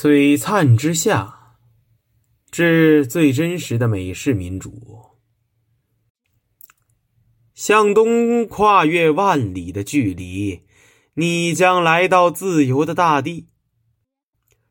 [0.00, 1.56] 璀璨之下，
[2.52, 5.16] 致最真实的美式民主。
[7.52, 10.62] 向东跨越万里的距离，
[11.14, 13.48] 你将来到自由的大地。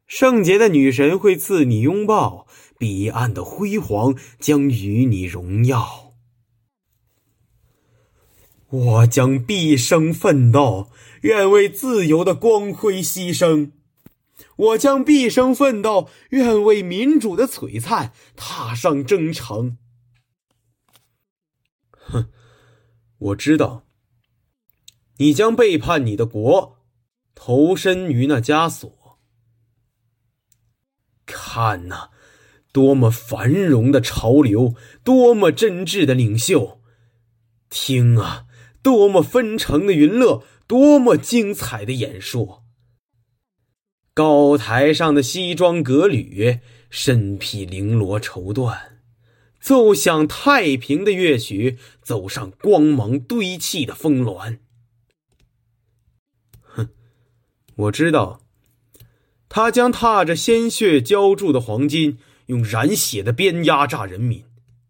[0.05, 2.47] 圣洁的女神会赐你拥抱，
[2.79, 6.13] 彼岸的辉煌将与你荣耀。
[8.69, 10.89] 我将毕生奋斗，
[11.23, 13.71] 愿为自由的光辉牺牲。
[14.57, 19.77] 我将毕生奋斗，愿为民主的璀璨踏上征程。
[21.91, 22.29] 哼，
[23.17, 23.85] 我知道，
[25.17, 26.79] 你将背叛你的国，
[27.35, 29.19] 投身于那枷锁。
[31.25, 32.09] 看呐，
[32.71, 36.81] 多么繁荣的潮流，多么真挚的领袖！
[37.69, 38.45] 听啊，
[38.81, 42.66] 多么纷呈的云乐，多么精彩的演说！
[44.17, 48.75] 高台上的西装革履，身披绫罗绸缎，
[49.59, 54.57] 奏响太平的乐曲，走上光芒堆砌的峰峦。
[56.63, 56.89] 哼，
[57.75, 58.41] 我知道，
[59.47, 62.17] 他将踏着鲜血浇筑的黄金，
[62.47, 64.43] 用染血的鞭压榨人民，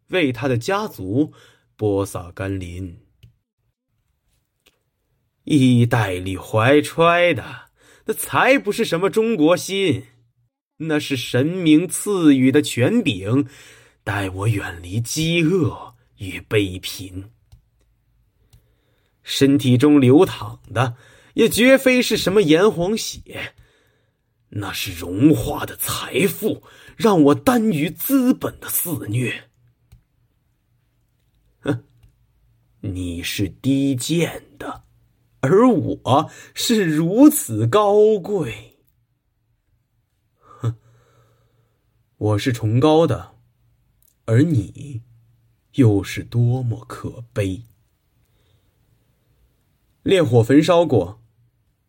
[0.07, 1.33] 为他的家族
[1.75, 3.01] 播撒甘霖。
[5.43, 7.66] 衣袋里怀揣的。
[8.07, 10.05] 那才不是什么中国心，
[10.77, 13.47] 那是神明赐予的权柄，
[14.03, 17.31] 带我远离饥饿与悲贫。
[19.23, 20.95] 身体中流淌的，
[21.33, 23.55] 也绝非是什么炎黄血，
[24.49, 26.63] 那是融化的财富，
[26.95, 29.49] 让我耽于资本的肆虐。
[31.59, 31.83] 哼，
[32.79, 34.86] 你是低贱的。
[35.47, 38.79] 而我是如此高贵，
[40.41, 40.75] 哼！
[42.17, 43.35] 我是崇高的，
[44.25, 45.03] 而你
[45.75, 47.63] 又是多么可悲。
[50.03, 51.21] 烈火焚烧过，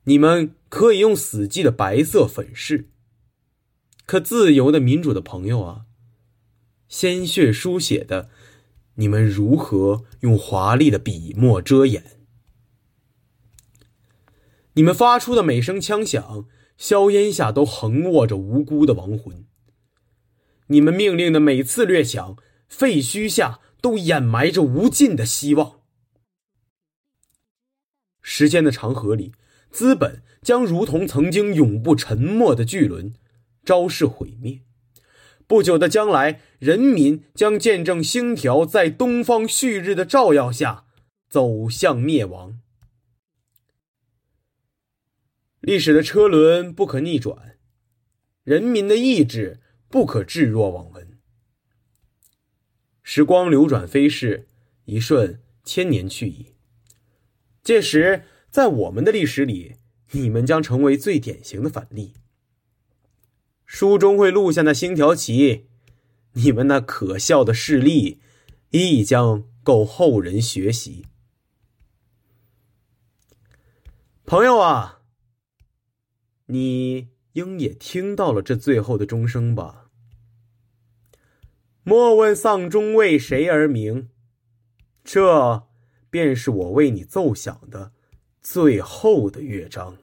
[0.05, 2.85] 你们可以用死寂的白色粉饰；
[4.07, 5.87] 可自由的民主的朋友啊，
[6.89, 8.31] 鲜血书写的，
[8.95, 12.18] 你们如何用华丽的笔墨遮掩？
[14.79, 16.47] 你们发出的每声枪响，
[16.77, 19.45] 硝烟下都横卧着无辜的亡魂。
[20.69, 22.37] 你们命令的每次掠抢，
[22.69, 25.81] 废墟下都掩埋着无尽的希望。
[28.23, 29.33] 时间的长河里，
[29.73, 33.15] 资本将如同曾经永不沉没的巨轮，
[33.65, 34.61] 昭示毁灭。
[35.49, 40.85] 不久的将来，人民将见证星条在东方旭日的照耀下，
[41.29, 42.61] 走向灭亡。
[45.69, 47.59] 历史的车轮不可逆转，
[48.43, 49.61] 人民的意志
[49.91, 51.19] 不可置若罔闻。
[53.03, 54.49] 时光流转飞逝，
[54.87, 56.55] 一瞬千年去矣。
[57.63, 59.77] 届时，在我们的历史里，
[60.13, 62.15] 你们将成为最典型的反例。
[63.67, 65.67] 书中会录下那星条旗，
[66.33, 68.23] 你们那可笑的事例，
[68.71, 71.05] 亦将够后人学习。
[74.25, 74.95] 朋友啊！
[76.51, 79.91] 你应也听到了这最后的钟声吧？
[81.85, 84.09] 莫问丧钟为谁而鸣，
[85.05, 85.69] 这
[86.11, 87.93] 便是我为你奏响的
[88.41, 89.97] 最后的乐章。